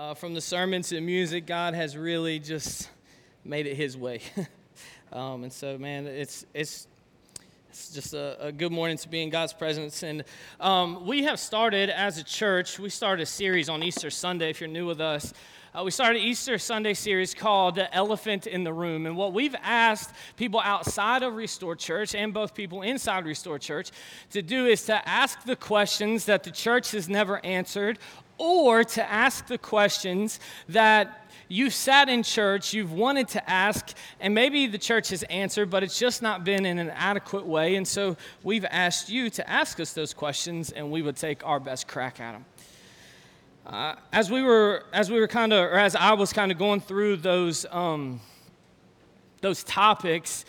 [0.00, 2.88] uh, from the sermon to the music, God has really just
[3.44, 4.22] made it His way.
[5.12, 6.86] um, and so, man, it's it's
[7.68, 10.02] it's just a, a, good morning to be in God's presence.
[10.02, 10.24] And
[10.58, 14.58] um, we have started as a church, we started a series on Easter Sunday, if
[14.58, 15.34] you're new with us.
[15.72, 19.06] Uh, we started an Easter Sunday series called The Elephant in the Room.
[19.06, 23.90] And what we've asked people outside of Restore Church and both people inside Restore Church
[24.30, 28.00] to do is to ask the questions that the church has never answered
[28.40, 34.34] or to ask the questions that you've sat in church, you've wanted to ask, and
[34.34, 37.76] maybe the church has answered, but it's just not been in an adequate way.
[37.76, 41.60] And so we've asked you to ask us those questions, and we would take our
[41.60, 42.44] best crack at them.
[43.66, 46.56] Uh, as we were, as we were kind of, or as I was kind of
[46.56, 48.20] going through those, um,
[49.42, 50.46] those topics,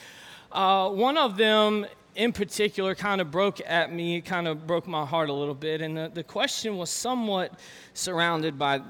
[0.53, 5.05] uh, one of them in particular kind of broke at me, kind of broke my
[5.05, 5.81] heart a little bit.
[5.81, 7.53] And the, the question was somewhat
[7.93, 8.81] surrounded by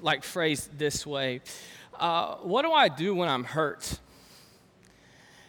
[0.00, 1.40] like phrased this way
[1.98, 3.98] uh, What do I do when I'm hurt?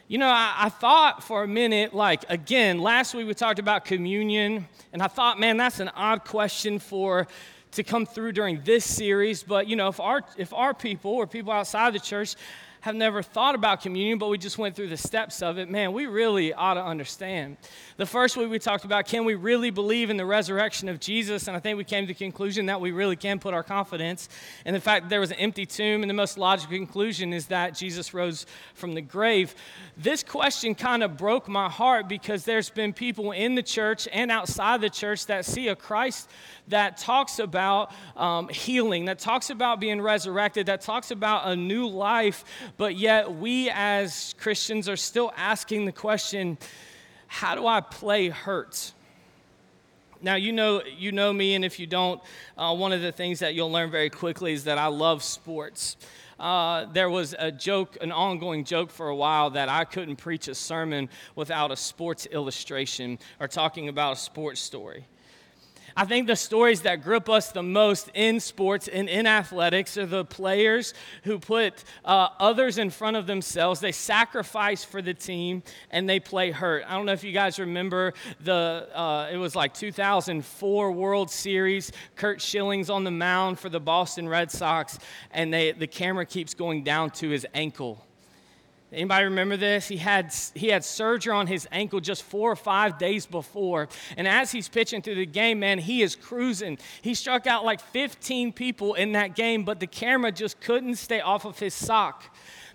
[0.07, 3.85] You know, I, I, thought for a minute, like, again, last week we talked about
[3.85, 7.27] communion, and I thought, man, that's an odd question for
[7.71, 9.41] to come through during this series.
[9.41, 12.35] But, you know, if our, if our people or people outside the church
[12.85, 15.91] have never thought about communion, but we just went through the steps of it, man,
[15.91, 17.57] we really ought to understand.
[17.97, 21.47] The first week we talked about can we really believe in the resurrection of Jesus?
[21.47, 24.29] And I think we came to the conclusion that we really can put our confidence
[24.67, 26.03] in the fact that there was an empty tomb.
[26.03, 29.55] And the most logical conclusion is that Jesus rose from the grave.
[29.97, 34.29] This question kind of broke my heart because there's been people in the church and
[34.29, 36.29] outside the church that see a Christ
[36.67, 41.87] that talks about um, healing, that talks about being resurrected, that talks about a new
[41.87, 42.43] life,
[42.77, 46.57] but yet we as Christians are still asking the question
[47.27, 48.93] how do I play hurt?
[50.21, 52.21] Now, you know, you know me, and if you don't,
[52.57, 55.97] uh, one of the things that you'll learn very quickly is that I love sports.
[56.39, 60.47] Uh, there was a joke, an ongoing joke for a while, that I couldn't preach
[60.47, 65.05] a sermon without a sports illustration or talking about a sports story.
[65.97, 70.05] I think the stories that grip us the most in sports and in athletics are
[70.05, 73.79] the players who put uh, others in front of themselves.
[73.79, 76.83] They sacrifice for the team and they play hurt.
[76.85, 81.93] I don't know if you guys remember the, uh, it was like 2004 World Series.
[82.17, 84.99] Curt Schilling's on the mound for the Boston Red Sox,
[85.31, 88.05] and they, the camera keeps going down to his ankle
[88.95, 89.89] Anybody remember this?
[89.89, 93.89] He had, he had surgery on his ankle just four or five days before.
[94.15, 96.77] And as he's pitching through the game, man, he is cruising.
[97.01, 101.19] He struck out like 15 people in that game, but the camera just couldn't stay
[101.19, 102.23] off of his sock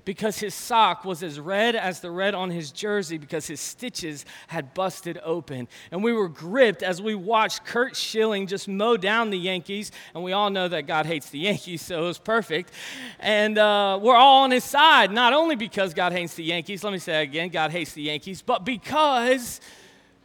[0.05, 4.25] because his sock was as red as the red on his jersey because his stitches
[4.49, 5.69] had busted open.
[5.91, 9.93] And we were gripped as we watched Curt Schilling just mow down the Yankees.
[10.15, 12.73] And we all know that God hates the Yankees, so it was perfect.
[13.19, 16.93] And uh, we're all on his side, not only because God hates the Yankees, let
[16.93, 19.61] me say again, God hates the Yankees, but because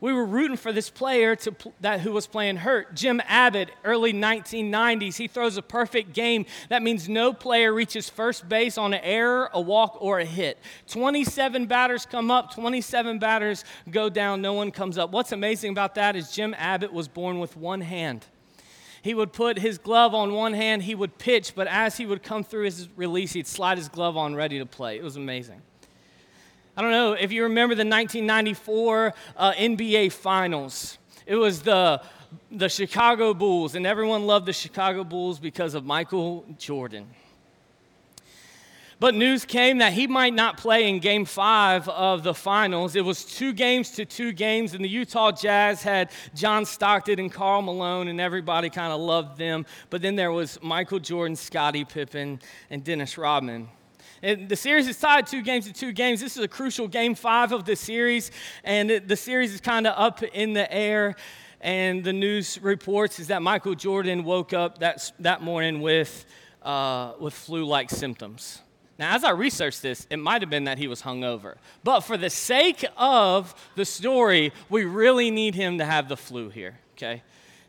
[0.01, 2.95] we were rooting for this player to, that who was playing hurt.
[2.95, 6.45] Jim Abbott, early 1990s, he throws a perfect game.
[6.69, 10.59] That means no player reaches first base on an error, a walk, or a hit.
[10.87, 15.11] 27 batters come up, 27 batters go down, no one comes up.
[15.11, 18.25] What's amazing about that is Jim Abbott was born with one hand.
[19.01, 22.23] He would put his glove on one hand, he would pitch, but as he would
[22.23, 24.97] come through his release, he'd slide his glove on ready to play.
[24.97, 25.61] It was amazing.
[26.77, 30.97] I don't know if you remember the 1994 uh, NBA Finals.
[31.25, 32.01] It was the,
[32.51, 37.07] the Chicago Bulls, and everyone loved the Chicago Bulls because of Michael Jordan.
[38.99, 42.97] But news came that he might not play in game five of the finals.
[42.97, 47.31] It was two games to two games, and the Utah Jazz had John Stockton and
[47.31, 49.65] Karl Malone, and everybody kind of loved them.
[49.89, 53.69] But then there was Michael Jordan, Scottie Pippen, and Dennis Rodman.
[54.21, 56.21] And the series is tied two games to two games.
[56.21, 58.31] This is a crucial game five of the series,
[58.63, 61.15] and the series is kind of up in the air.
[61.61, 66.25] And the news reports is that Michael Jordan woke up that, that morning with,
[66.61, 68.61] uh, with flu like symptoms.
[68.97, 71.55] Now, as I researched this, it might have been that he was hungover.
[71.83, 76.49] But for the sake of the story, we really need him to have the flu
[76.49, 77.23] here, okay?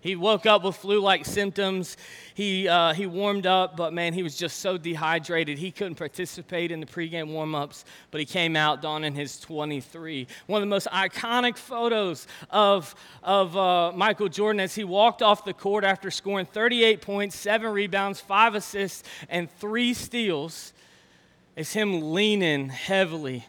[0.06, 1.96] He woke up with flu like symptoms.
[2.34, 5.58] He, uh, he warmed up, but man, he was just so dehydrated.
[5.58, 10.28] He couldn't participate in the pregame warm ups, but he came out donning his 23.
[10.46, 12.94] One of the most iconic photos of,
[13.24, 17.72] of uh, Michael Jordan as he walked off the court after scoring 38 points, seven
[17.72, 20.72] rebounds, five assists, and three steals
[21.56, 23.44] is him leaning heavily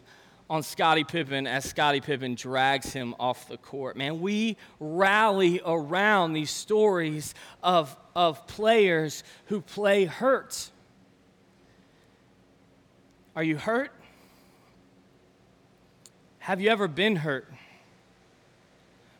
[0.50, 3.96] on Scottie Pippen as Scottie Pippen drags him off the court.
[3.96, 10.70] Man, we rally around these stories of, of players who play hurt.
[13.36, 13.92] Are you hurt?
[16.38, 17.46] Have you ever been hurt?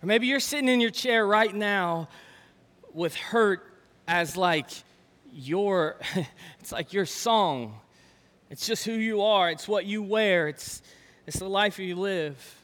[0.03, 2.09] Or maybe you're sitting in your chair right now
[2.95, 3.63] with hurt
[4.07, 4.71] as like
[5.33, 5.97] your
[6.61, 7.79] it's like your song.
[8.49, 9.51] It's just who you are.
[9.51, 10.49] It's what you wear.
[10.49, 10.81] It's
[11.29, 12.57] it's the life you live.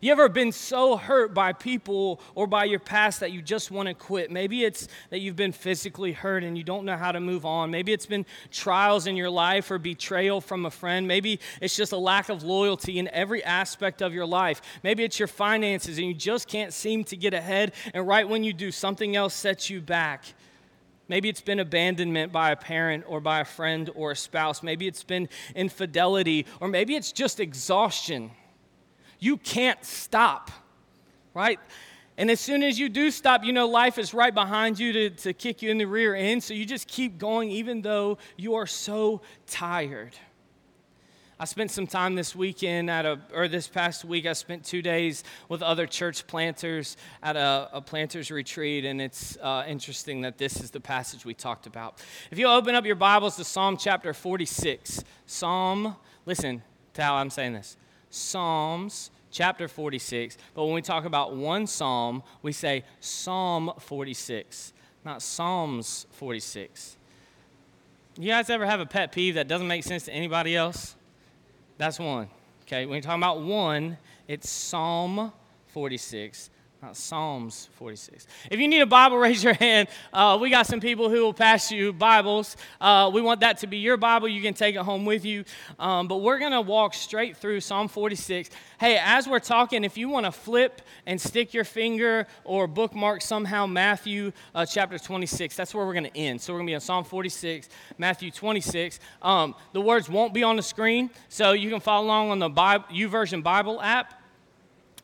[0.00, 3.86] You ever been so hurt by people or by your past that you just want
[3.86, 4.28] to quit?
[4.28, 7.70] Maybe it's that you've been physically hurt and you don't know how to move on.
[7.70, 11.06] Maybe it's been trials in your life or betrayal from a friend.
[11.06, 14.62] Maybe it's just a lack of loyalty in every aspect of your life.
[14.82, 18.42] Maybe it's your finances and you just can't seem to get ahead, and right when
[18.42, 20.24] you do, something else sets you back.
[21.12, 24.62] Maybe it's been abandonment by a parent or by a friend or a spouse.
[24.62, 28.30] Maybe it's been infidelity, or maybe it's just exhaustion.
[29.18, 30.50] You can't stop,
[31.34, 31.60] right?
[32.16, 35.10] And as soon as you do stop, you know life is right behind you to,
[35.10, 36.42] to kick you in the rear end.
[36.42, 40.14] So you just keep going even though you are so tired.
[41.40, 44.82] I spent some time this weekend at a, or this past week, I spent two
[44.82, 50.38] days with other church planters at a, a planters retreat, and it's uh, interesting that
[50.38, 52.02] this is the passage we talked about.
[52.30, 55.96] If you open up your Bibles to Psalm chapter 46, Psalm,
[56.26, 56.62] listen
[56.94, 57.76] to how I'm saying this
[58.10, 64.74] Psalms chapter 46, but when we talk about one psalm, we say Psalm 46,
[65.04, 66.98] not Psalms 46.
[68.18, 70.94] You guys ever have a pet peeve that doesn't make sense to anybody else?
[71.82, 72.28] That's one.
[72.62, 73.98] Okay, when you're talking about one,
[74.28, 75.32] it's Psalm
[75.66, 76.48] 46,
[76.82, 78.26] not Psalms 46.
[78.50, 79.86] If you need a Bible, raise your hand.
[80.12, 82.56] Uh, we got some people who will pass you Bibles.
[82.80, 84.26] Uh, we want that to be your Bible.
[84.26, 85.44] You can take it home with you.
[85.78, 88.50] Um, but we're going to walk straight through Psalm 46.
[88.80, 93.22] Hey, as we're talking, if you want to flip and stick your finger or bookmark
[93.22, 96.40] somehow Matthew uh, chapter 26, that's where we're going to end.
[96.40, 98.98] So we're going to be on Psalm 46, Matthew 26.
[99.22, 102.48] Um, the words won't be on the screen, so you can follow along on the
[102.48, 104.18] Bible, YouVersion Bible app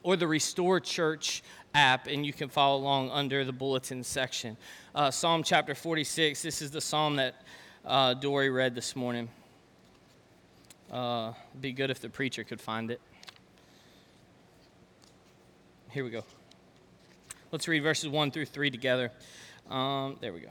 [0.02, 1.42] or the Restore Church
[1.78, 4.56] app, and you can follow along under the bulletin section.
[4.96, 7.42] Uh, psalm chapter 46, this is the psalm that
[7.86, 9.28] uh, Dory read this morning.
[10.90, 13.00] Uh, be good if the preacher could find it.
[15.90, 16.24] Here we go.
[17.52, 19.12] Let's read verses 1 through 3 together.
[19.70, 20.50] Um, there we go.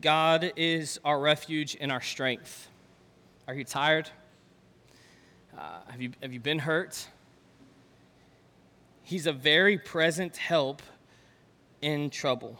[0.00, 2.66] God is our refuge and our strength.
[3.46, 4.08] Are you tired?
[5.56, 7.06] Uh, have, you, have you been hurt?
[9.08, 10.82] He's a very present help
[11.80, 12.58] in trouble.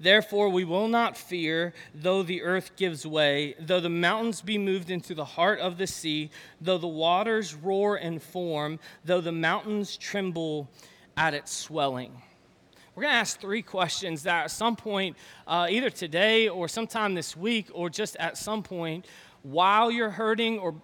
[0.00, 4.90] Therefore, we will not fear, though the earth gives way, though the mountains be moved
[4.90, 6.30] into the heart of the sea,
[6.60, 10.68] though the waters roar and form, though the mountains tremble
[11.16, 12.20] at its swelling.
[12.96, 15.16] We're going to ask three questions that at some point,
[15.46, 19.06] uh, either today or sometime this week, or just at some point
[19.44, 20.74] while you're hurting, or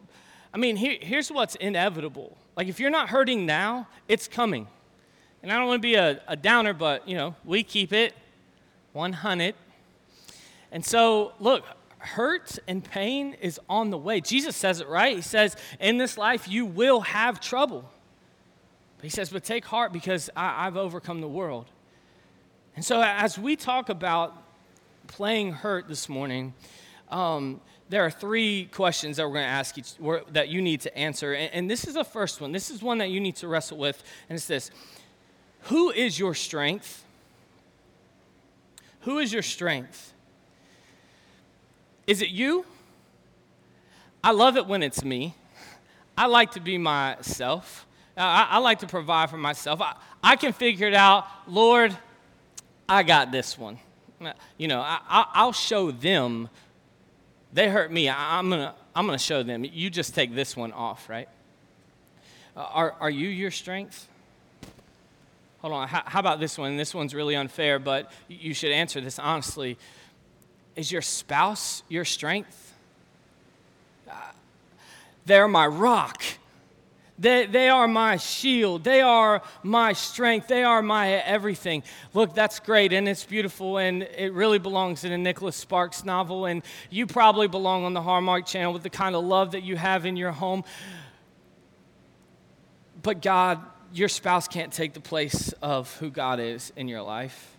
[0.52, 4.68] I mean, here, here's what's inevitable like, if you're not hurting now, it's coming.
[5.42, 8.14] And I don't want to be a, a downer, but, you know, we keep it
[8.92, 9.54] 100.
[10.72, 11.64] And so, look,
[11.98, 14.20] hurt and pain is on the way.
[14.20, 15.16] Jesus says it right.
[15.16, 17.90] He says, In this life, you will have trouble.
[18.96, 21.66] But he says, But take heart because I, have overcome the world.
[22.76, 24.36] And so, as we talk about
[25.06, 26.54] playing hurt this morning,
[27.08, 29.93] um, there are three questions that we're going to ask each
[30.31, 32.50] that you need to answer and, and, this is the first one.
[32.53, 34.71] This is one that you need to wrestle with and it's this.
[35.64, 37.05] Who is your strength?
[39.00, 40.12] Who is your strength?
[42.07, 42.64] Is it you?
[44.23, 45.35] I love it when it's me.
[46.17, 47.87] I like to be myself.
[48.17, 49.81] I, I like to provide for myself.
[49.81, 51.26] I, I can figure it out.
[51.47, 51.97] Lord
[52.88, 53.79] i got this one.
[54.57, 56.49] You know I, i'll show them
[57.54, 58.08] they hurt me.
[58.08, 59.64] I, am gonna I'm gonna show them.
[59.64, 61.28] You just take this one off, right?
[62.56, 64.08] Uh, are are you your strength?
[65.61, 65.88] Hold on.
[65.88, 66.76] How, how about this one?
[66.76, 69.78] This one's really unfair, but you should answer this honestly.
[70.75, 72.75] Is your spouse your strength?
[74.11, 74.14] Uh,
[75.25, 76.23] they're my rock.
[77.18, 78.83] They, they are my shield.
[78.83, 80.49] They are my strength.
[80.49, 81.85] They are my everything.
[82.12, 86.47] Look, that's great and it's beautiful and it really belongs in a Nicholas Sparks novel.
[86.47, 89.76] And you probably belong on the Hallmark Channel with the kind of love that you
[89.76, 90.64] have in your home.
[93.00, 93.61] But God,
[93.92, 97.54] your spouse can't take the place of who God is in your life.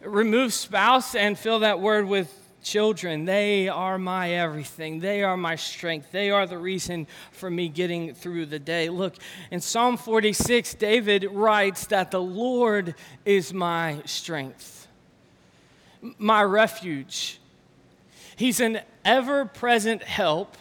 [0.00, 5.00] Remove spouse and fill that word with children, they are my everything.
[5.00, 6.12] They are my strength.
[6.12, 8.88] They are the reason for me getting through the day.
[8.88, 9.16] Look,
[9.50, 14.88] in Psalm 46, David writes that the Lord is my strength,
[16.18, 17.40] my refuge.
[18.36, 20.56] He's an ever present help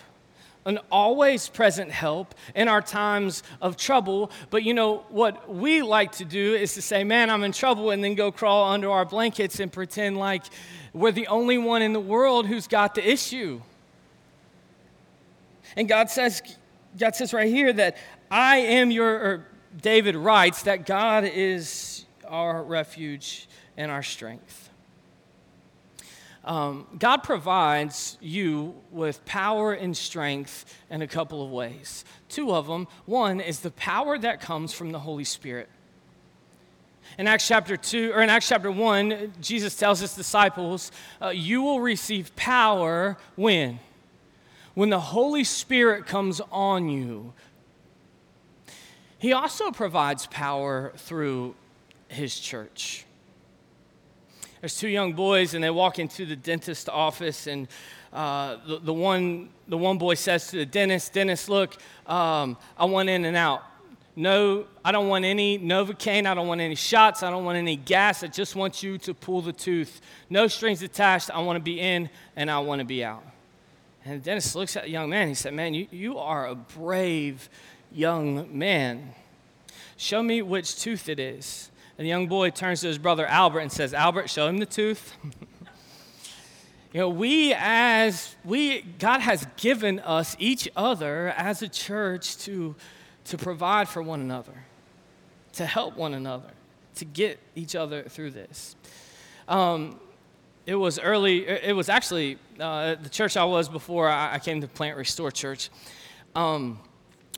[0.66, 4.32] an always present help in our times of trouble.
[4.50, 7.90] But you know, what we like to do is to say, man, I'm in trouble,
[7.92, 10.44] and then go crawl under our blankets and pretend like
[10.94, 13.62] we're the only one in the world who's got the issue.
[15.76, 16.42] And God says,
[16.98, 17.98] God says right here that
[18.32, 19.46] I am your,
[19.80, 24.70] David writes that God is our refuge and our strength.
[26.44, 32.06] Um, God provides you with power and strength in a couple of ways.
[32.28, 32.88] Two of them.
[33.06, 35.70] One is the power that comes from the Holy Spirit.
[37.18, 41.62] In Acts chapter 2, or in Acts chapter 1, Jesus tells his disciples, uh, You
[41.62, 43.80] will receive power when?
[44.74, 47.34] When the Holy Spirit comes on you.
[49.18, 51.56] He also provides power through
[52.08, 53.06] his church
[54.62, 57.68] there's two young boys and they walk into the dentist office and
[58.12, 62.86] uh, the, the, one, the one boy says to the dentist dentist look um, i
[62.86, 63.64] want in and out
[64.20, 67.76] no i don't want any novocaine i don't want any shots i don't want any
[67.76, 70.02] gas i just want you to pull the tooth.
[70.30, 73.24] No strings attached i want to be in and i want to be out.
[74.04, 76.56] And the dentist looks at the young man he said man you, you are a
[76.56, 77.50] brave
[77.92, 79.14] young man.
[79.98, 81.72] Show me which tooth it is.
[81.98, 84.66] And the young boy turns to his brother Albert and says, Albert, show him the
[84.66, 85.14] tooth.
[86.94, 92.76] you know, we as, we, God has given us each other as a church to,
[93.26, 94.54] to provide for one another,
[95.54, 96.52] to help one another,
[96.96, 98.76] to get each other through this.
[99.48, 100.00] Um,
[100.66, 104.68] it was early, it was actually uh, the church I was before I came to
[104.68, 105.70] Plant Restore Church.
[106.36, 106.80] Um,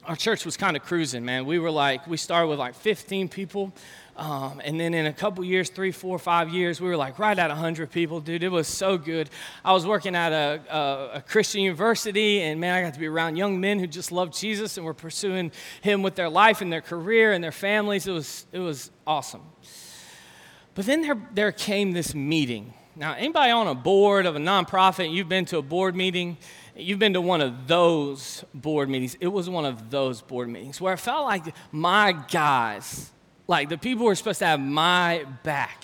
[0.05, 1.45] our church was kind of cruising, man.
[1.45, 3.71] We were like, we started with like 15 people.
[4.17, 7.37] Um, and then in a couple years, three, four, five years, we were like right
[7.37, 8.43] at 100 people, dude.
[8.43, 9.29] It was so good.
[9.63, 13.07] I was working at a, a, a, Christian university, and man, I got to be
[13.07, 15.51] around young men who just loved Jesus and were pursuing
[15.81, 18.05] Him with their life and their career and their families.
[18.05, 19.41] It was, it was awesome.
[20.75, 22.73] But then there, there came this meeting.
[22.95, 26.37] Now, anybody on a board of a nonprofit, you've been to a board meeting,
[26.75, 29.15] you've been to one of those board meetings.
[29.19, 33.11] It was one of those board meetings where I felt like my guys,
[33.51, 35.83] like the people were supposed to have my back,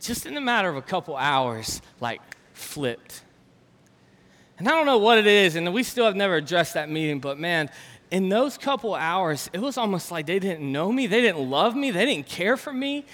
[0.00, 2.20] just in a matter of a couple hours, like
[2.52, 3.22] flipped.
[4.58, 7.20] And I don't know what it is, and we still have never addressed that meeting,
[7.20, 7.70] but man,
[8.10, 11.76] in those couple hours, it was almost like they didn't know me, they didn't love
[11.76, 13.06] me, they didn't care for me.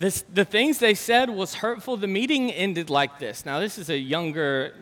[0.00, 1.96] This, the things they said was hurtful.
[1.96, 3.46] The meeting ended like this.
[3.46, 4.74] Now, this is a younger,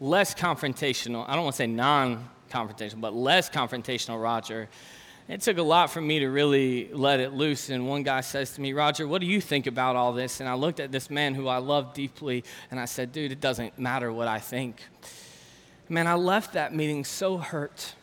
[0.00, 4.68] less confrontational, I don't want to say non confrontational, but less confrontational Roger
[5.28, 7.70] it took a lot for me to really let it loose.
[7.70, 10.40] And one guy says to me, Roger, what do you think about all this?
[10.40, 13.40] And I looked at this man who I love deeply and I said, dude, it
[13.40, 14.82] doesn't matter what I think.
[15.88, 17.94] Man, I left that meeting so hurt.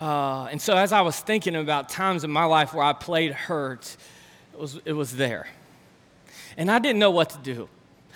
[0.00, 3.32] Uh, and so as I was thinking about times in my life where I played
[3.32, 3.96] hurt,
[4.52, 5.48] it was, it was there.
[6.56, 7.68] And I didn't know what to do.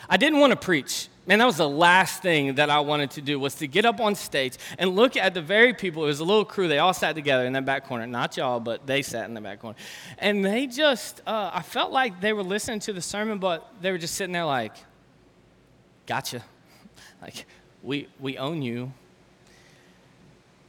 [0.09, 1.09] I didn't want to preach.
[1.27, 4.01] Man, that was the last thing that I wanted to do was to get up
[4.01, 6.05] on stage and look at the very people.
[6.05, 6.67] It was a little crew.
[6.67, 8.07] They all sat together in that back corner.
[8.07, 9.77] Not y'all, but they sat in the back corner.
[10.19, 13.93] And they just, uh, I felt like they were listening to the sermon, but they
[13.93, 14.75] were just sitting there like,
[16.07, 16.43] gotcha.
[17.23, 17.45] Like,
[17.83, 18.95] we, we own you.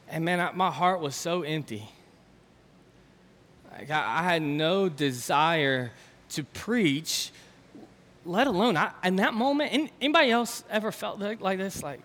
[0.09, 1.87] And man, I, my heart was so empty.
[3.71, 5.93] Like, I, I had no desire
[6.31, 7.31] to preach
[8.25, 11.83] let alone I, in that moment anybody else ever felt like, this?
[11.83, 12.01] Like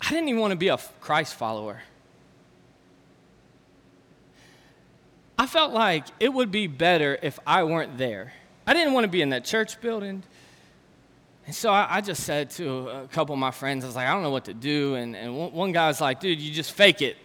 [0.00, 1.82] i didn't even want to be a christ follower.
[5.38, 8.32] I felt like it would be better if i weren't there.
[8.66, 10.22] I didn't want to be in that church building.
[11.46, 14.06] And so I, I just said to a couple of my friends i was like
[14.06, 14.94] i don't know what to do.
[14.94, 17.16] And, and one, one guy was like dude you just fake it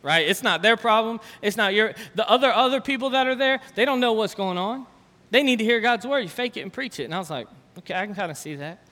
[0.00, 0.28] right?
[0.28, 1.18] It's not their problem.
[1.42, 4.58] It's not your the other other people that are there they don't know what's going
[4.58, 4.86] on
[5.30, 6.20] they need to hear God's word.
[6.20, 7.04] You fake it and preach it.
[7.04, 8.84] And I was like, okay, I can kind of see that.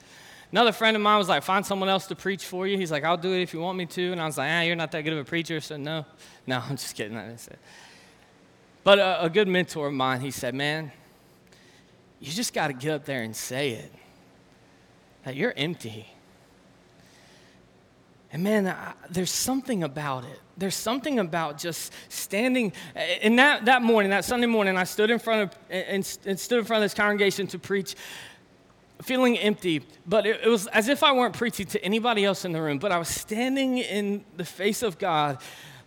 [0.51, 2.77] Another friend of mine was like, find someone else to preach for you.
[2.77, 4.11] He's like, I'll do it if you want me to.
[4.11, 5.59] And I was like, ah, you're not that good of a preacher.
[5.59, 6.05] So no,
[6.47, 7.17] no, I'm just kidding.
[7.17, 7.57] I said.
[8.83, 10.91] But a, a good mentor of mine, he said, man,
[12.19, 13.91] you just got to get up there and say it.
[15.23, 16.07] That you're empty.
[18.31, 20.39] And man, I, there's something about it.
[20.57, 22.73] There's something about just standing.
[23.21, 26.59] And that, that morning, that Sunday morning, I stood in front of and, and stood
[26.59, 27.95] in front of this congregation to preach.
[29.03, 32.51] feeling empty, but it, it, was as if I weren't preaching to anybody else in
[32.51, 35.37] the room, but I was standing in the face of God,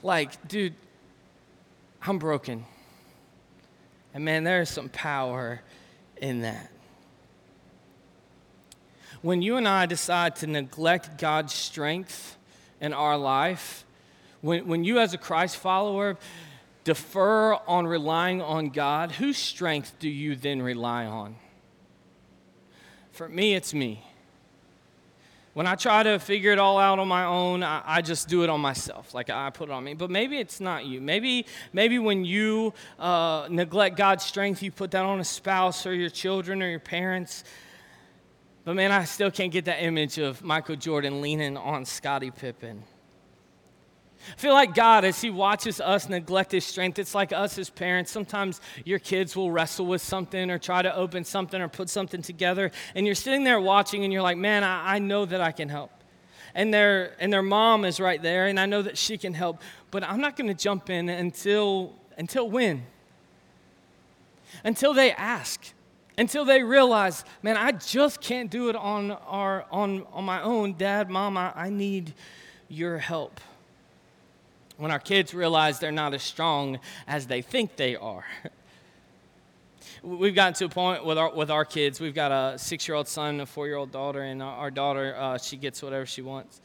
[0.03, 0.75] like, dude,
[2.03, 2.65] I'm broken.
[4.15, 5.61] And man, there is some power
[6.17, 6.71] in that.
[9.23, 12.39] When you and I decide to neglect God's strength
[12.81, 13.85] in our life,
[14.41, 16.17] when, when you, as a Christ follower,
[16.85, 21.37] defer on relying on God, whose strength do you then rely on?
[23.13, 24.03] For me, it's me.
[25.53, 28.45] When I try to figure it all out on my own, I, I, just do
[28.45, 29.13] it on myself.
[29.15, 29.95] Like I put it on me.
[29.95, 31.01] But maybe it's not you.
[31.01, 35.93] Maybe, maybe when you uh, neglect God's strength, you put that on a spouse or
[35.93, 37.43] your children or your parents.
[38.65, 42.85] But man, I still can't get that image of Michael Jordan leaning on Scottie Pippen.
[44.37, 47.71] I feel like God, as He watches us neglect His strength, it's like us as
[47.71, 48.11] parents.
[48.11, 52.23] Sometimes your kids will wrestle with something or try to open something or put something
[52.23, 55.53] together, and you're sitting there watching and you're like, man, I, I know that I
[55.53, 55.91] can help.
[56.55, 59.61] And their, and their mom is right there, and I know that she can help,
[59.91, 62.85] but I'm not going to jump in until, until when?
[64.65, 65.73] Until they ask
[66.19, 70.75] until they realize, man, I just can't do it on, our, on, on my own.
[70.77, 72.13] Dad, mom, I, I need
[72.69, 73.41] your help
[74.81, 78.25] when our kids realize they're not as strong as they think they are.
[80.03, 82.01] We've gotten to a point with our, with our kids.
[82.01, 85.15] We've got a six year old son, a four year old daughter, and our daughter,
[85.15, 86.63] uh, she gets whatever she wants.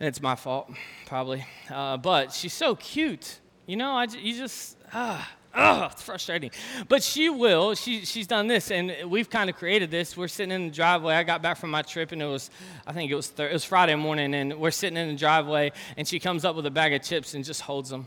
[0.00, 0.70] And it's my fault,
[1.04, 1.44] probably.
[1.70, 3.40] Uh, but she's so cute.
[3.66, 6.52] You know, I, you just, ah, Oh, it's frustrating.
[6.88, 7.74] But she will.
[7.74, 10.16] She, she's done this, and we've kind of created this.
[10.16, 11.14] We're sitting in the driveway.
[11.14, 12.50] I got back from my trip, and it was,
[12.86, 16.06] I think it was, it was Friday morning, and we're sitting in the driveway, and
[16.06, 18.06] she comes up with a bag of chips and just holds them.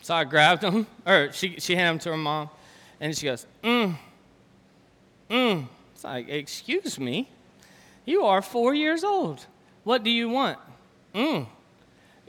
[0.00, 2.48] So I grabbed them, or she, she handed them to her mom,
[2.98, 3.94] and she goes, mm,
[5.28, 5.68] mm.
[5.94, 7.28] It's like, excuse me,
[8.04, 9.46] you are four years old.
[9.84, 10.58] What do you want?
[11.14, 11.46] Mm.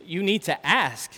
[0.04, 1.10] You need to ask.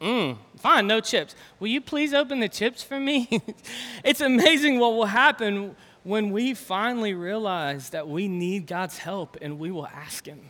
[0.00, 1.36] Mm, fine, no chips.
[1.60, 3.28] Will you please open the chips for me?
[4.04, 9.60] it's amazing what will happen when we finally realize that we need God's help and
[9.60, 10.40] we will ask Him.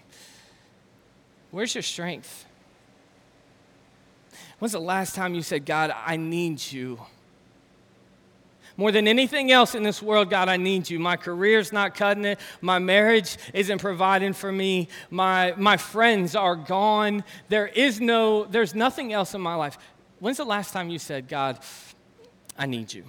[1.50, 2.46] Where's your strength?
[4.58, 6.98] When's the last time you said, God, I need you?
[8.78, 10.98] More than anything else in this world, God, I need you.
[10.98, 12.40] My career's not cutting it.
[12.62, 14.88] My marriage isn't providing for me.
[15.10, 17.22] My, my friends are gone.
[17.50, 19.78] There is no, there's nothing else in my life.
[20.18, 21.58] When's the last time you said, God,
[22.58, 23.04] I need you?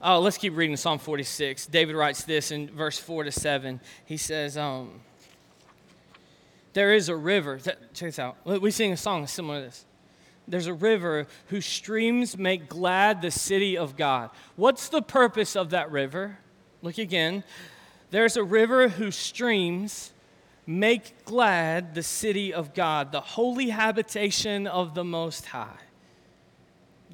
[0.00, 1.66] Oh, let's keep reading Psalm 46.
[1.66, 3.80] David writes this in verse 4 to 7.
[4.04, 5.00] He says, um,
[6.72, 7.58] There is a river.
[7.58, 8.36] Check this out.
[8.44, 9.84] We sing a song similar to this
[10.48, 14.30] there's a river whose streams make glad the city of God.
[14.56, 16.38] What's the purpose of that river?
[16.82, 17.44] Look again.
[18.10, 20.12] There's a river whose streams
[20.68, 25.78] make glad the city of God, the holy habitation of the Most High.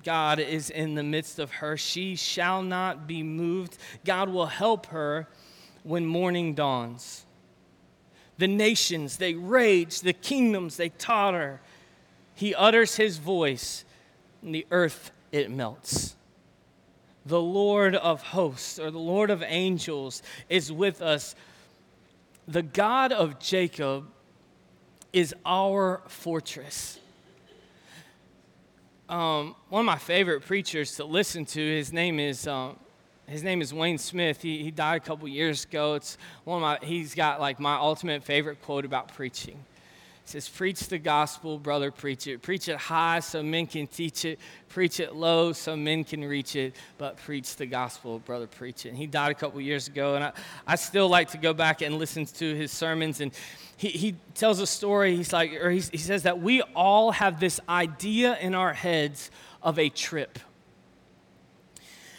[0.02, 1.76] God is in the midst of her.
[1.76, 3.78] She shall not be moved.
[4.04, 5.28] God will help her
[5.84, 7.24] when morning dawns.
[8.38, 10.00] The nations, they rage.
[10.00, 11.60] The kingdoms, they totter.
[12.34, 13.84] He utters his voice,
[14.42, 16.16] and the earth it melts.
[17.24, 21.36] The Lord of hosts, or the Lord of angels, is with us.
[22.46, 24.06] The God of Jacob
[25.12, 26.98] is our fortress.
[29.08, 32.78] Um, one of my favorite preachers to listen to, his name is um,
[33.26, 34.42] his name is Wayne Smith.
[34.42, 35.94] He, he died a couple years ago.
[35.94, 39.64] It's one of my, he's got like my ultimate favorite quote about preaching.
[40.26, 42.40] Says, Preach the gospel, brother, preach it.
[42.40, 44.38] Preach it high so men can teach it.
[44.68, 46.74] Preach it low so men can reach it.
[46.96, 48.90] But preach the gospel, brother, preach it.
[48.90, 50.32] And he died a couple years ago, and I,
[50.66, 53.20] I still like to go back and listen to his sermons.
[53.20, 53.32] And
[53.76, 55.14] he, he tells a story.
[55.16, 59.30] He's like, or he, he says that we all have this idea in our heads
[59.62, 60.38] of a trip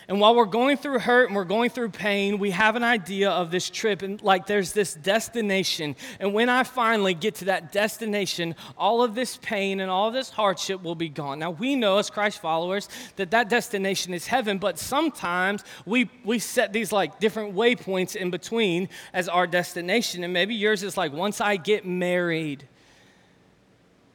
[0.07, 3.31] and while we're going through hurt and we're going through pain, we have an idea
[3.31, 5.95] of this trip and like there's this destination.
[6.19, 10.29] And when I finally get to that destination, all of this pain and all this
[10.29, 11.39] hardship will be gone.
[11.39, 16.37] Now, we know as Christ followers that that destination is heaven, but sometimes we, we
[16.37, 20.23] set these like different waypoints in between as our destination.
[20.23, 22.67] And maybe yours is like, once I get married,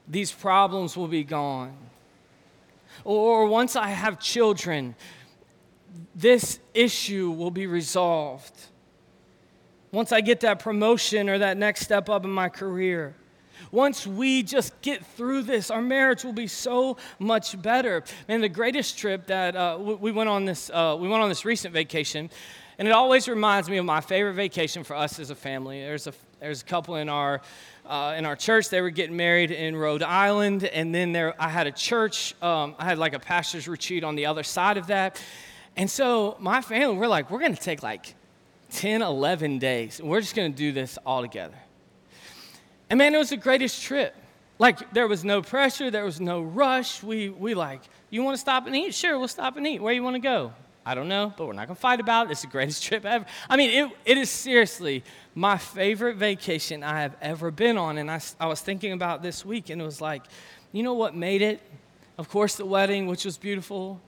[0.07, 1.77] these problems will be gone.
[3.03, 4.95] Or once I have children,
[6.15, 8.53] this issue will be resolved.
[9.93, 13.15] Once I get that promotion or that next step up in my career.
[13.73, 18.03] Once we just get through this, our marriage will be so much better.
[18.29, 21.45] Man, the greatest trip that uh, we went on this, uh, we went on this
[21.45, 22.31] recent vacation,
[22.79, 25.81] and it always reminds me of my favorite vacation for us as a family.
[25.81, 27.43] There's a there's a couple in our
[27.87, 28.71] uh, in our church.
[28.71, 32.35] They were getting married in Rhode Island, and then there I had a church.
[32.43, 35.23] Um, I had like a pastor's retreat on the other side of that,
[35.77, 38.15] and so my family we're like we're going to take like
[38.71, 41.57] 10, 11 days, and we're just going to do this all together.
[42.89, 44.15] And man, it was the greatest trip.
[44.59, 47.03] Like there was no pressure, there was no rush.
[47.03, 48.95] We we like, you want to stop and eat?
[48.95, 49.81] Sure, we'll stop and eat.
[49.81, 50.53] Where you want to go?
[50.85, 52.33] I don't know, but we're not going to fight about it.
[52.33, 53.25] It's the greatest trip ever.
[53.49, 55.05] I mean, it, it is seriously
[55.35, 57.99] my favorite vacation I have ever been on.
[57.99, 60.23] And I, I was thinking about this week, and it was like,
[60.73, 61.61] you know what made it?
[62.19, 64.01] Of course, the wedding, which was beautiful.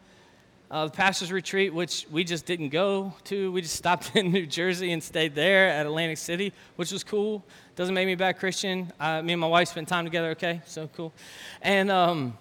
[0.72, 3.52] Uh, the pastor's retreat, which we just didn't go to.
[3.52, 7.44] We just stopped in New Jersey and stayed there at Atlantic City, which was cool.
[7.76, 8.90] Doesn't make me a bad Christian.
[8.98, 10.62] Uh, me and my wife spent time together, okay?
[10.64, 11.12] So cool.
[11.61, 12.38] And, um,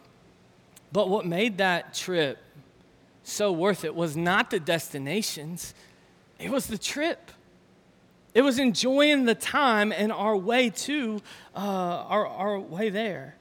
[0.93, 2.37] but what made that trip
[3.23, 5.73] so worth it was not the destinations,
[6.39, 7.31] it was the trip.
[8.33, 11.21] It was enjoying the time and our way to
[11.53, 13.35] uh, our, our way there.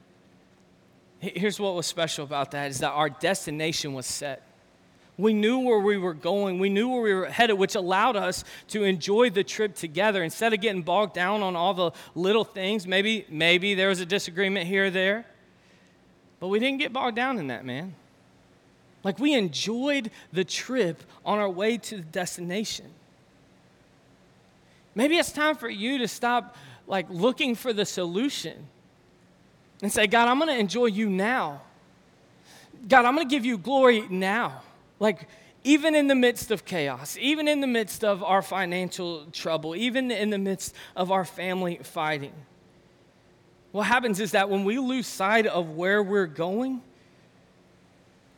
[1.20, 4.50] Here's what was special about that is that our destination was set.
[5.21, 6.59] We knew where we were going.
[6.59, 10.53] We knew where we were headed, which allowed us to enjoy the trip together instead
[10.53, 12.87] of getting bogged down on all the little things.
[12.87, 15.27] Maybe, maybe there was a disagreement here or there,
[16.39, 17.95] but we didn't get bogged down in that, man.
[19.03, 22.87] Like we enjoyed the trip on our way to the destination.
[24.95, 26.57] Maybe it's time for you to stop
[26.87, 28.67] like looking for the solution
[29.83, 31.63] and say, God, I'm going to enjoy you now.
[32.89, 34.63] God, I'm going to give you glory now.
[35.01, 35.27] Like,
[35.65, 40.11] even in the midst of chaos, even in the midst of our financial trouble, even
[40.11, 42.33] in the midst of our family fighting.
[43.73, 46.83] What happens is that when we lose sight of where we're going,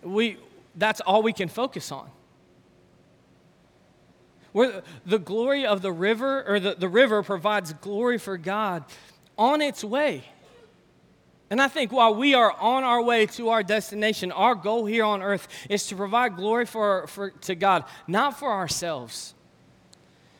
[0.02, 0.38] we,
[0.74, 2.10] that's all we can focus on.
[4.52, 8.84] Where the glory of the river, or the, the river provides glory for God
[9.38, 10.24] on its way.
[11.52, 15.04] And I think while we are on our way to our destination, our goal here
[15.04, 19.34] on earth is to provide glory for, for, to God, not for ourselves.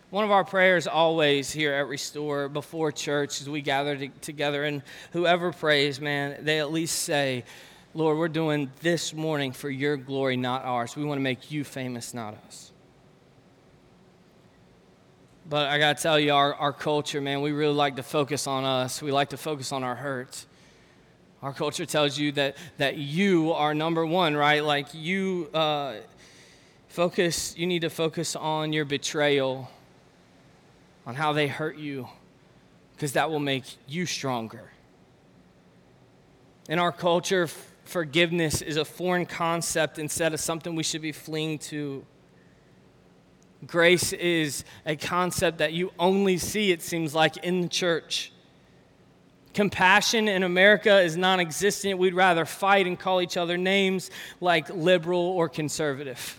[0.09, 4.65] One of our prayers always here at Restore before church as we gather to, together,
[4.65, 7.45] and whoever prays, man, they at least say,
[7.93, 10.97] Lord, we're doing this morning for your glory, not ours.
[10.97, 12.73] We want to make you famous, not us.
[15.47, 18.47] But I got to tell you, our, our culture, man, we really like to focus
[18.47, 19.03] on us.
[19.03, 20.47] We like to focus on our hurts.
[21.43, 24.63] Our culture tells you that, that you are number one, right?
[24.63, 25.95] Like you uh,
[26.89, 29.69] focus, you need to focus on your betrayal,
[31.05, 32.09] on how they hurt you,
[32.95, 34.71] because that will make you stronger.
[36.69, 37.49] In our culture,
[37.85, 42.05] forgiveness is a foreign concept instead of something we should be fleeing to.
[43.67, 48.32] Grace is a concept that you only see, it seems like, in the church.
[49.55, 51.99] Compassion in America is non existent.
[51.99, 54.11] We'd rather fight and call each other names
[54.41, 56.39] like liberal or conservative.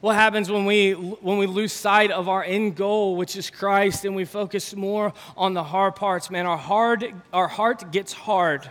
[0.00, 4.04] What happens when we, when we lose sight of our end goal, which is Christ,
[4.04, 6.30] and we focus more on the hard parts?
[6.30, 8.68] Man, our, hard, our heart gets hard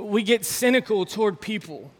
[0.00, 1.90] we get cynical toward people.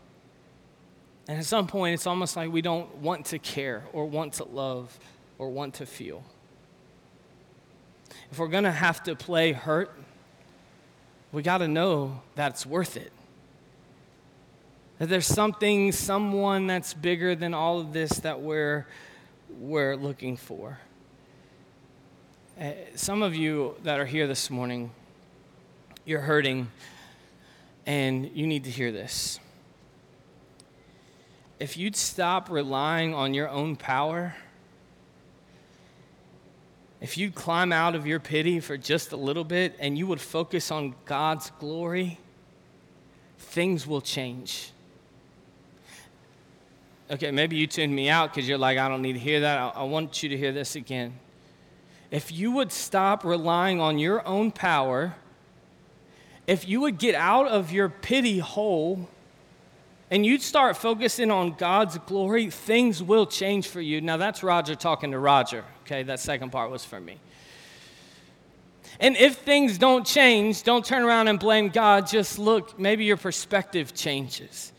[1.29, 4.45] And at some point, it's almost like we don't want to care or want to
[4.45, 4.99] love
[5.39, 6.25] or want to feel.
[8.31, 9.91] If we're going to have to play hurt,
[11.33, 13.13] we got to know that it's worth it.
[14.99, 18.87] That there's something, someone that's bigger than all of this that we're,
[19.59, 20.79] we're looking for.
[22.61, 24.91] Uh, some of you that are here this morning,
[26.05, 26.69] you're hurting
[27.87, 29.41] and you need to hear this.
[31.59, 34.35] If you'd stop relying on your own power,
[37.01, 40.21] if you'd climb out of your pity for just a little bit and you would
[40.21, 42.19] focus on God's glory,
[43.39, 44.73] things will change.
[47.11, 49.59] Okay, maybe you tuned me out because you're like, I don't need to hear that.
[49.59, 51.15] I, I want you to hear this again.
[52.11, 55.17] If you would stop relying on your own power
[56.51, 59.09] if you would get out of your pity hole
[60.11, 64.01] and you'd start focusing on God's glory, things will change for you.
[64.01, 66.03] Now, that's Roger talking to Roger, okay?
[66.03, 67.19] That second part was for me.
[68.99, 72.09] And if things don't change, don't turn around and blame God.
[72.09, 74.73] Just look, maybe your perspective changes.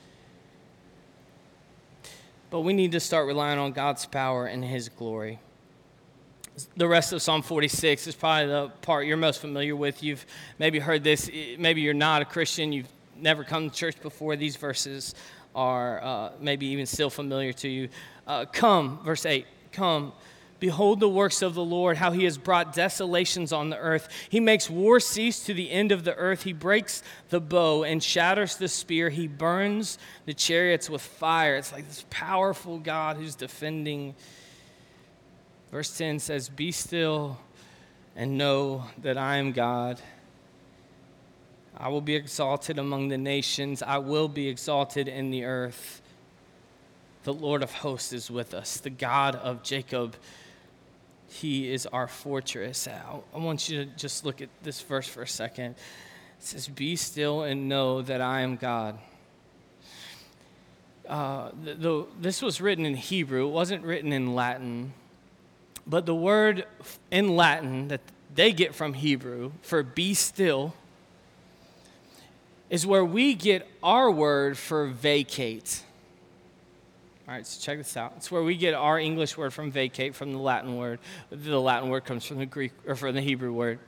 [2.49, 5.39] But we need to start relying on God's power and His glory.
[6.75, 10.03] the rest of Psalm 46 is probably the part you're most familiar with.
[10.03, 10.25] You've
[10.59, 12.89] maybe heard this, maybe you're not a Christian, you've
[13.21, 14.35] never come to church before.
[14.35, 15.15] These verses
[15.53, 17.89] are uh, maybe even still familiar to you.
[18.25, 20.13] Uh, come, verse 8, come.
[20.59, 24.07] Behold the works of the Lord, how he has brought desolations on the earth.
[24.29, 26.43] He makes war cease to the end of the earth.
[26.43, 29.09] He breaks the bow and shatters the spear.
[29.09, 31.55] He burns the chariots with fire.
[31.55, 34.13] It's like this powerful God who's defending
[35.71, 37.39] Verse 10 says, Be still
[38.15, 40.01] and know that I am God.
[41.81, 46.03] I will be exalted among the nations, I will be exalted in the earth.
[47.23, 50.15] The Lord of hosts is with us, the God of Jacob.
[51.27, 52.87] He is our fortress.
[52.87, 55.71] I want you to just look at this verse for a second.
[55.71, 55.75] It
[56.45, 58.99] says, Be still and know that I am God.
[61.09, 64.93] Uh, the, the, this was written in Hebrew, it wasn't written in Latin.
[65.87, 66.67] But the word
[67.09, 68.01] in Latin that
[68.35, 70.75] they get from Hebrew for be still
[72.71, 75.83] is where we get our word for vacate.
[77.27, 78.13] All right, so check this out.
[78.15, 80.99] It's where we get our English word from vacate from the Latin word.
[81.29, 83.79] The Latin word comes from the Greek or from the Hebrew word.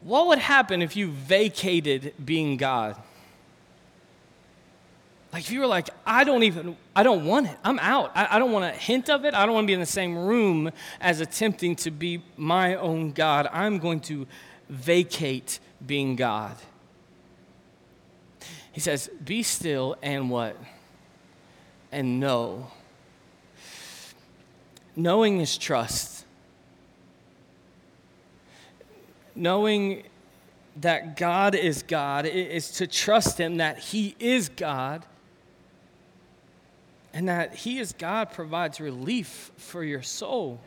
[0.00, 2.96] What would happen if you vacated being God?
[5.32, 7.56] Like if you were like, I don't even, I don't want it.
[7.62, 8.10] I'm out.
[8.16, 9.34] I, I don't want a hint of it.
[9.34, 13.12] I don't want to be in the same room as attempting to be my own
[13.12, 13.46] God.
[13.52, 14.26] I'm going to
[14.68, 16.56] vacate being God.
[18.72, 20.56] He says, Be still and what?
[21.92, 22.70] And know.
[24.94, 26.24] Knowing is trust.
[29.34, 30.04] Knowing
[30.76, 35.04] that God is God is to trust Him that He is God
[37.12, 40.60] and that He is God provides relief for your soul.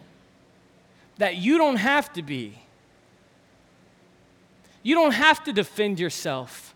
[1.18, 2.63] That you don't have to be.
[4.84, 6.74] You don't have to defend yourself.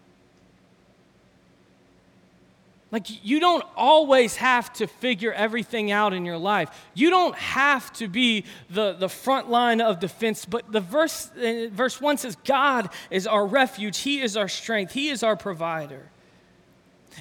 [2.90, 6.70] Like, you don't always have to figure everything out in your life.
[6.94, 10.46] You don't have to be the, the front line of defense.
[10.46, 14.94] But the verse, uh, verse 1 says, God is our refuge, He is our strength,
[14.94, 16.10] He is our provider.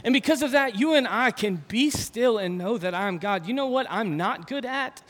[0.04, 3.46] And because of that, you and I can be still and know that I'm God.
[3.46, 5.02] You know what I'm not good at?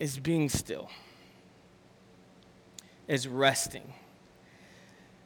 [0.00, 0.90] Is being still,
[3.06, 3.94] is resting,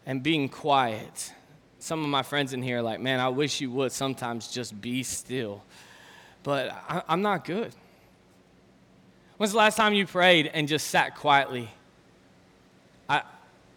[0.07, 1.33] and being quiet.
[1.79, 4.79] Some of my friends in here are like, man, I wish you would sometimes just
[4.81, 5.63] be still.
[6.43, 7.73] But I, am not good.
[9.37, 11.71] When's the last time you prayed and just sat quietly?
[13.09, 13.23] I,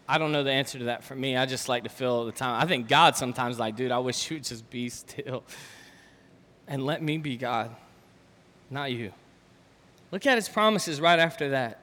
[0.08, 1.36] I don't know the answer to that for me.
[1.36, 2.62] I just like to fill the time.
[2.62, 5.44] I think God sometimes like, dude, I wish you would just be still
[6.66, 7.74] and let me be God,
[8.70, 9.12] not you.
[10.10, 11.80] Look at his promises right after that.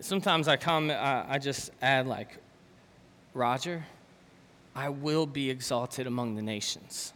[0.00, 2.38] Sometimes I comment, I, I just add like,
[3.34, 3.84] Roger,
[4.74, 7.12] I will be exalted among the nations.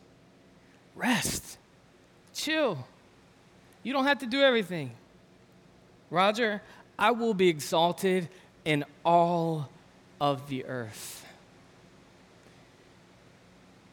[0.95, 1.59] Rest,
[2.35, 2.87] chill.
[3.85, 4.91] You don't have to do everything.
[6.11, 6.61] Roger,
[6.99, 8.29] I will be exalted
[8.65, 9.69] in all
[10.21, 11.25] of the earth.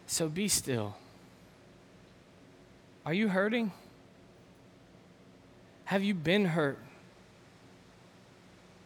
[0.07, 0.95] So be still.
[3.05, 3.71] Are you hurting?
[5.85, 6.79] Have you been hurt?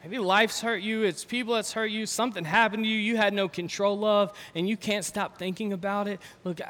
[0.03, 3.33] Maybe life's hurt you, it's people that's hurt you, something happened to you you had
[3.33, 6.21] no control of, and you can't stop thinking about it.
[6.43, 6.61] Look,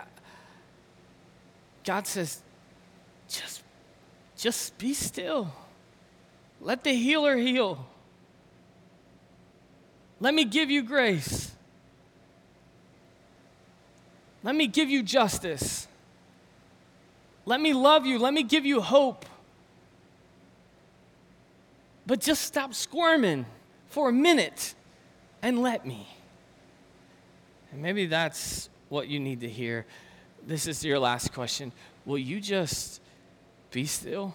[1.83, 2.41] God says,
[3.27, 3.61] just,
[4.35, 5.53] just be still.
[6.59, 7.85] Let the healer heal.
[10.19, 11.51] Let me give you grace.
[14.43, 15.87] Let me give you justice.
[17.45, 18.19] Let me love you.
[18.19, 19.25] Let me give you hope.
[22.09, 23.45] But just stop squirming
[23.89, 24.73] for a minute
[25.43, 26.09] and let me.
[27.71, 29.85] And maybe that's what you need to hear.
[30.47, 31.71] This is your last question.
[32.07, 32.99] Will you just
[33.69, 34.33] be still?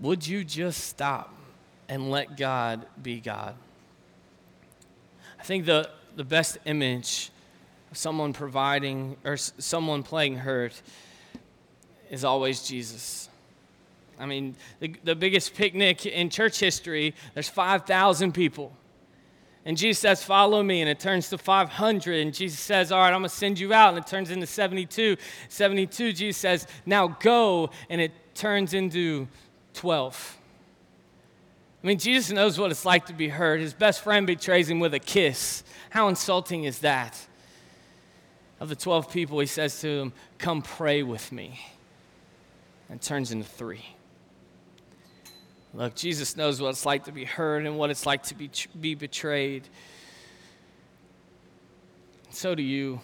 [0.00, 1.32] Would you just stop?
[1.88, 3.54] and let God be God.
[5.38, 7.30] I think the, the best image
[7.90, 10.80] of someone providing or someone playing hurt
[12.10, 13.28] is always Jesus.
[14.18, 18.72] I mean, the, the biggest picnic in church history, there's 5,000 people.
[19.66, 20.80] And Jesus says, Follow me.
[20.80, 22.20] And it turns to 500.
[22.20, 23.90] And Jesus says, All right, I'm going to send you out.
[23.90, 25.16] And it turns into 72.
[25.48, 27.70] 72, Jesus says, Now go.
[27.90, 29.26] And it turns into
[29.74, 30.38] 12.
[31.82, 33.60] I mean, Jesus knows what it's like to be hurt.
[33.60, 35.64] His best friend betrays him with a kiss.
[35.90, 37.26] How insulting is that?
[38.60, 41.60] Of the 12 people, he says to them, Come pray with me.
[42.88, 43.95] and turns into three.
[45.76, 48.50] Look, Jesus knows what it's like to be hurt and what it's like to be,
[48.80, 49.68] be betrayed.
[52.30, 52.98] So do you.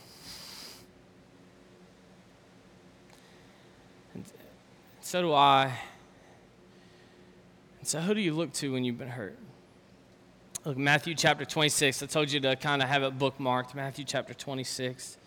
[4.15, 4.25] And
[5.03, 5.75] so do I.
[7.81, 9.39] And so, who do you look to when you've been hurt?
[10.65, 12.03] Look, Matthew chapter 26.
[12.03, 13.75] I told you to kind of have it bookmarked.
[13.75, 15.19] Matthew chapter 26.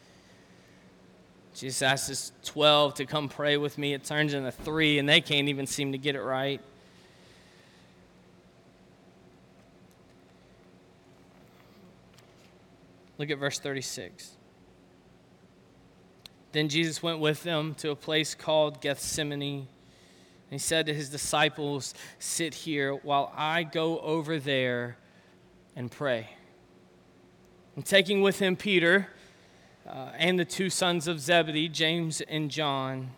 [1.54, 3.94] Jesus asks his 12 to come pray with me.
[3.94, 6.60] It turns into three, and they can't even seem to get it right.
[13.18, 14.32] Look at verse 36.
[16.52, 19.68] Then Jesus went with them to a place called Gethsemane And
[20.50, 24.98] he said to his disciples, Sit here while I go over there
[25.76, 26.30] and pray.
[27.76, 29.10] And taking with him Peter
[29.86, 33.12] uh, and the two sons of Zebedee, James and John,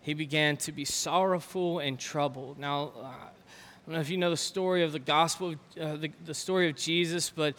[0.00, 2.58] he began to be sorrowful and troubled.
[2.58, 6.10] Now, uh, I don't know if you know the story of the gospel, uh, the,
[6.24, 7.54] the story of Jesus, but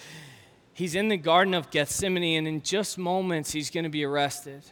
[0.73, 4.63] he's in the Garden of Gethsemane, and in just moments, he's going to be arrested.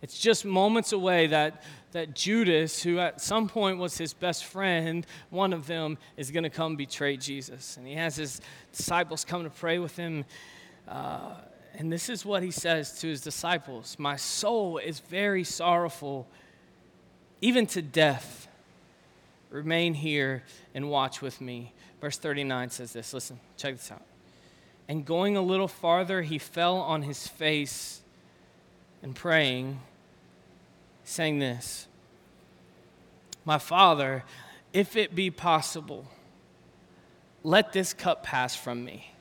[0.00, 5.04] It's just moments away that, that Judas, who at some point was his best friend,
[5.30, 7.76] one of them is going to come betray Jesus.
[7.76, 8.40] And he has his
[8.72, 10.24] disciples come to pray with him.
[10.86, 11.34] Uh,
[11.74, 16.28] and this is what he says to his disciples My soul is very sorrowful,
[17.40, 18.46] even to death.
[19.50, 20.44] Remain here
[20.74, 21.72] and watch with me.
[22.00, 23.14] Verse 39 says this.
[23.14, 24.02] Listen, check this out.
[24.88, 28.00] And going a little farther, he fell on his face
[29.02, 29.80] and praying
[31.08, 31.86] saying this
[33.44, 34.24] My Father,
[34.72, 36.06] if it be possible,
[37.42, 39.12] let this cup pass from me.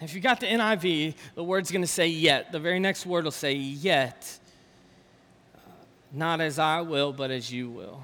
[0.00, 2.52] if you got the NIV, the word's going to say yet.
[2.52, 4.38] The very next word will say yet.
[6.12, 8.02] Not as I will, but as you will.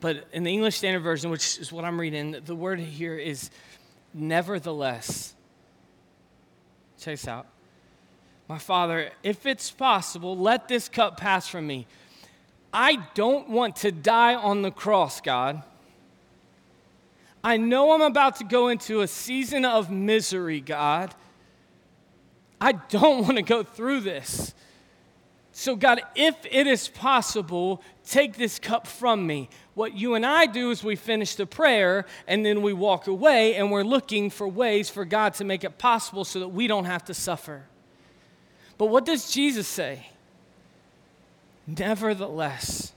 [0.00, 3.50] But in the English Standard Version, which is what I'm reading, the word here is
[4.12, 5.34] nevertheless.
[6.98, 7.46] Check this out.
[8.48, 11.86] My Father, if it's possible, let this cup pass from me.
[12.72, 15.62] I don't want to die on the cross, God.
[17.42, 21.14] I know I'm about to go into a season of misery, God.
[22.60, 24.54] I don't want to go through this.
[25.60, 29.50] So, God, if it is possible, take this cup from me.
[29.74, 33.56] What you and I do is we finish the prayer and then we walk away
[33.56, 36.86] and we're looking for ways for God to make it possible so that we don't
[36.86, 37.64] have to suffer.
[38.78, 40.08] But what does Jesus say?
[41.66, 42.94] Nevertheless,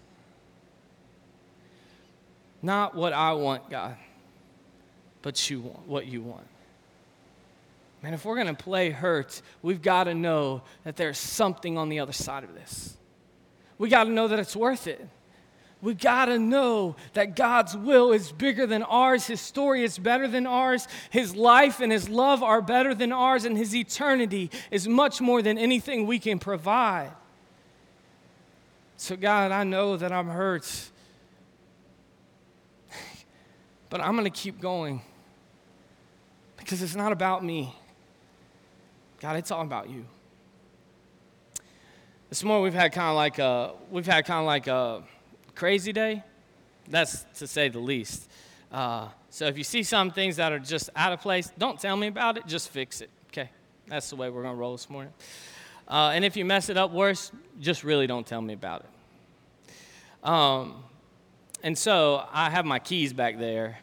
[2.62, 3.97] not what I want, God,
[5.21, 6.47] but you want, what you want.
[8.04, 11.89] Man, if we're going to play hurt, we've got to know that there's something on
[11.89, 12.98] the other side of this.
[13.78, 15.08] We got to know that it's worth it
[15.84, 19.28] we got to know that God's will is bigger than ours.
[19.28, 20.88] His story is better than ours.
[21.10, 23.44] His life and His love are better than ours.
[23.44, 27.12] And His eternity is much more than anything we can provide.
[28.96, 30.89] So, God, I know that I'm hurt.
[33.89, 35.02] but I'm going to keep going
[36.56, 37.76] because it's not about me.
[39.24, 40.04] God, it's all about you.
[42.28, 45.02] This morning we've had kind of like a, we've had kind of like a,
[45.56, 46.22] crazy day?
[46.90, 48.30] That's to say the least.
[48.70, 51.96] Uh, so if you see some things that are just out of place, don't tell
[51.96, 53.10] me about it, just fix it.
[53.30, 53.50] Okay?
[53.88, 55.14] That's the way we're to roll this morning.
[55.88, 57.32] Uh, and if you mess it up worse,
[57.62, 60.30] just really don't tell me about it.
[60.30, 60.84] Um,
[61.64, 63.78] and so I have my keys back there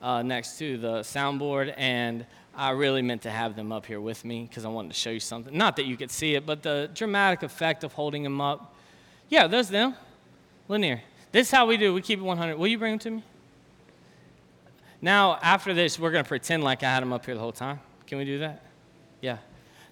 [0.00, 2.24] uh, next to the soundboard, and
[2.56, 5.10] I really meant to have them up here with me because I wanted to show
[5.10, 5.56] you something.
[5.56, 8.74] Not that you could see it, but the dramatic effect of holding them up.
[9.28, 9.94] Yeah, there's them.
[10.68, 11.02] Lanier.
[11.32, 11.92] This is how we do.
[11.92, 12.56] We keep it 100.
[12.56, 13.24] Will you bring them to me?
[15.02, 17.52] Now, after this, we're going to pretend like I had them up here the whole
[17.52, 17.80] time.
[18.06, 18.64] Can we do that?
[19.20, 19.38] Yeah.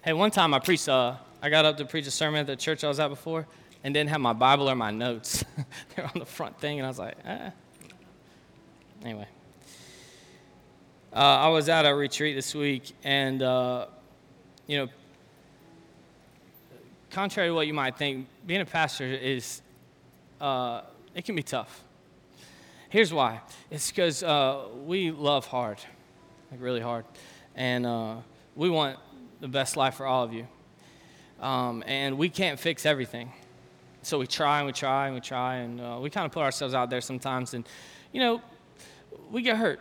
[0.01, 2.55] Hey, one time I preached, uh, I got up to preach a sermon at the
[2.55, 3.45] church I was at before
[3.83, 5.43] and didn't have my Bible or my notes.
[5.95, 7.49] They're on the front thing, and I was like, eh.
[9.03, 9.27] Anyway.
[11.15, 13.85] Uh, I was at a retreat this week, and, uh,
[14.65, 14.87] you know,
[17.11, 19.61] contrary to what you might think, being a pastor is
[20.41, 20.81] uh,
[21.13, 21.83] it can be tough.
[22.89, 25.77] Here's why it's because uh, we love hard,
[26.49, 27.05] like really hard.
[27.55, 28.15] And uh,
[28.55, 28.97] we want
[29.39, 30.47] the best life for all of you.
[31.39, 33.31] Um, and we can't fix everything.
[34.01, 36.41] So we try and we try and we try, and uh, we kind of put
[36.41, 37.53] ourselves out there sometimes.
[37.53, 37.67] And,
[38.11, 38.41] you know,
[39.29, 39.79] we get hurt.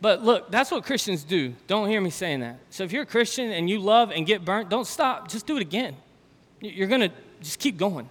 [0.00, 1.54] But look, that's what Christians do.
[1.66, 2.58] Don't hear me saying that.
[2.70, 5.28] So if you're a Christian and you love and get burnt, don't stop.
[5.28, 5.96] Just do it again.
[6.60, 8.08] You're going to just keep going.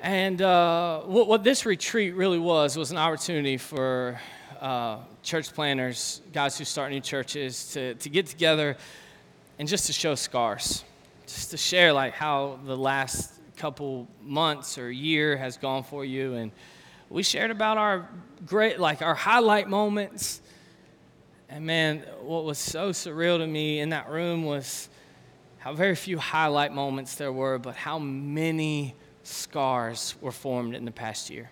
[0.00, 4.20] And uh, what, what, this retreat really was was an opportunity for
[4.60, 8.76] uh, church planners, guys who start new churches, to, to get together
[9.58, 10.84] and just to show scars,
[11.26, 16.34] just to share like how the last couple months or year has gone for you.
[16.34, 16.52] And
[17.10, 18.08] we shared about our
[18.46, 20.40] great, like our highlight moments.
[21.48, 24.88] And man, what was so surreal to me in that room was
[25.58, 30.90] how very few highlight moments there were, but how many scars were formed in the
[30.90, 31.50] past year.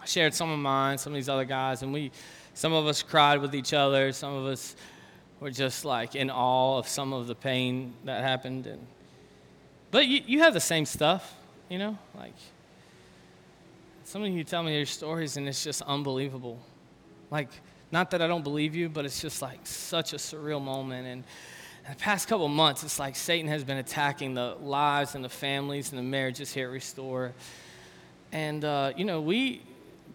[0.00, 2.10] I shared some of mine, some of these other guys, and we,
[2.54, 4.74] some of us cried with each other, some of us
[5.40, 8.66] were just like in awe of some of the pain that happened.
[8.66, 8.86] And,
[9.90, 11.34] but you, you have the same stuff,
[11.68, 11.98] you know?
[12.16, 12.34] Like,
[14.08, 16.58] some of you tell me your stories, and it's just unbelievable.
[17.30, 17.50] Like,
[17.92, 21.06] not that I don't believe you, but it's just like such a surreal moment.
[21.06, 21.24] And
[21.90, 25.90] the past couple months, it's like Satan has been attacking the lives and the families
[25.90, 27.34] and the marriages here at Restore.
[28.32, 29.60] And, uh, you know, we,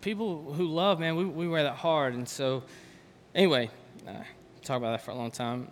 [0.01, 2.15] people who love, man, we, we wear that hard.
[2.15, 2.63] And so,
[3.35, 3.69] anyway,
[4.07, 4.13] uh,
[4.63, 5.67] talk about that for a long time.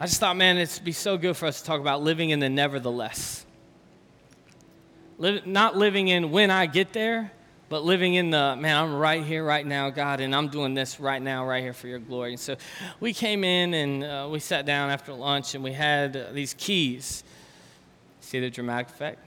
[0.00, 2.40] I just thought, man, it'd be so good for us to talk about living in
[2.40, 3.45] the nevertheless.
[5.18, 7.32] Live, not living in when I get there,
[7.68, 11.00] but living in the man i'm right here right now god and i'm doing this
[11.00, 12.30] right now right here for your glory.
[12.32, 12.56] And so
[13.00, 16.54] we came in and uh, we sat down after lunch and we had uh, these
[16.54, 17.24] keys.
[18.20, 19.18] See the dramatic effect?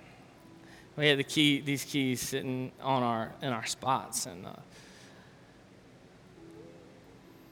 [0.96, 4.50] We had the key these keys sitting on our in our spots and uh,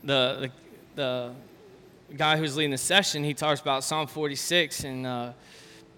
[0.04, 0.52] the,
[0.96, 1.34] the
[2.10, 5.32] the guy who's leading the session he talks about psalm 46 and uh,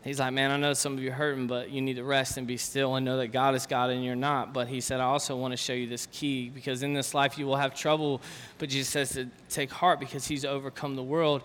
[0.03, 2.37] He's like, man, I know some of you are hurting, but you need to rest
[2.37, 4.53] and be still and know that God is God and you're not.
[4.53, 7.37] But he said, I also want to show you this key because in this life
[7.37, 8.21] you will have trouble,
[8.59, 11.43] but Jesus says to take heart because he's overcome the world.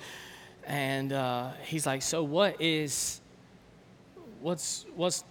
[0.66, 3.20] And uh, he's like, so what is,
[4.40, 5.24] what's, what's,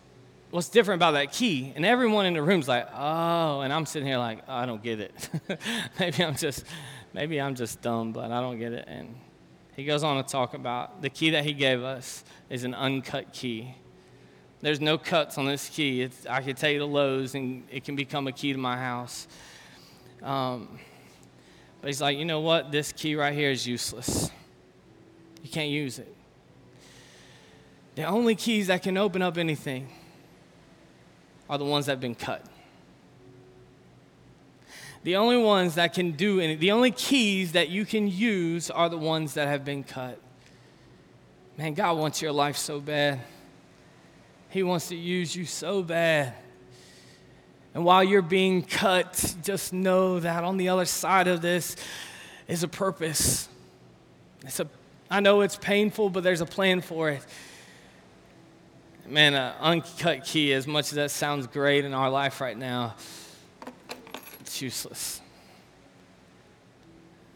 [0.51, 1.71] what's different about that key?
[1.78, 4.84] And everyone in the room's like, oh, and I'm sitting here like, oh, I don't
[4.84, 5.30] get it.
[5.99, 6.65] maybe I'm just,
[7.13, 8.86] maybe I'm just dumb, but I don't get it.
[8.86, 9.15] And
[9.76, 13.34] he goes on to talk about the key that he gave us is an uncut
[13.34, 13.76] key.
[14.61, 16.03] There's no cuts on this key.
[16.03, 18.78] It's, I could take it to Lowe's and it can become a key to my
[18.78, 19.28] house.
[20.21, 20.80] Um,
[21.82, 22.71] but he's like, you know what?
[22.71, 24.32] This key right here is useless.
[25.41, 26.15] You can't use it.
[27.95, 29.89] The only keys that can open up anything
[31.49, 32.45] are the ones that have been cut.
[35.04, 38.97] The only ones that can do the only keys that you can use are the
[38.97, 40.18] ones that have been cut.
[41.58, 43.20] Man, God wants your life so bad.
[44.49, 46.34] He wants to use you so bad.
[47.74, 51.76] And while you're being cut, just know that on the other side of this
[52.47, 53.49] is a purpose.
[54.43, 54.68] It's a,
[55.10, 57.26] I know it's painful, but there's a plan for it.
[59.08, 62.95] Man, an uncut key, as much as that sounds great in our life right now,
[64.54, 65.20] it's useless.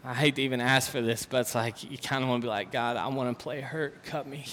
[0.04, 2.46] I hate to even ask for this, but it's like you kind of want to
[2.46, 4.04] be like, God, I want to play hurt.
[4.04, 4.46] Cut me.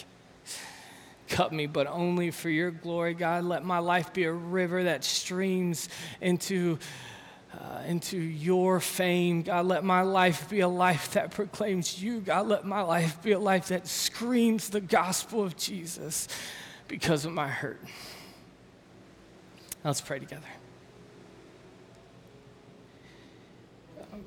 [1.29, 3.43] Cut me, but only for your glory, God.
[3.43, 5.89] Let my life be a river that streams
[6.21, 6.79] into,
[7.53, 9.43] uh, into your fame.
[9.43, 12.19] God, let my life be a life that proclaims you.
[12.19, 16.27] God, let my life be a life that screams the gospel of Jesus
[16.87, 17.79] because of my hurt.
[19.83, 20.47] Let's pray together.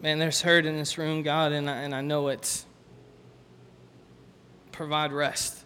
[0.02, 2.64] Man, there's hurt in this room, God, and I, and I know it's
[4.72, 5.64] provide rest.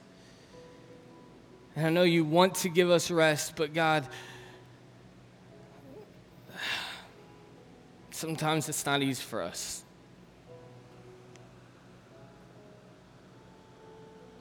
[1.76, 4.08] And I know you want to give us rest, but God,
[8.10, 9.84] sometimes it's not easy for us.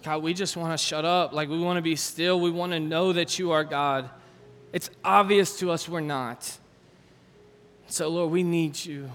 [0.04, 1.32] God, we just want to shut up.
[1.32, 2.40] Like, we want to be still.
[2.40, 4.10] We want to know that you are God.
[4.74, 6.58] It's obvious to us we're not.
[7.88, 9.12] So, Lord, we need you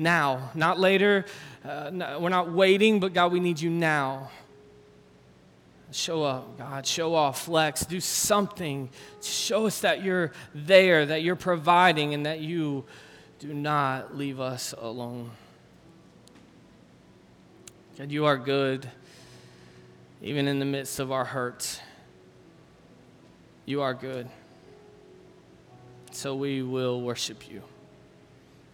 [0.00, 1.26] now, not later.
[1.64, 4.30] Uh, we're not waiting, but God, we need you now.
[5.92, 6.86] Show up, God.
[6.86, 8.88] Show off, flex, do something.
[9.22, 12.84] Show us that you're there, that you're providing, and that you
[13.40, 15.30] do not leave us alone.
[17.98, 18.88] God, you are good,
[20.22, 21.80] even in the midst of our hurts.
[23.66, 24.28] You are good.
[26.12, 27.62] So we will worship you.